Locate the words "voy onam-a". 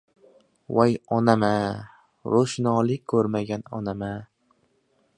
0.77-1.51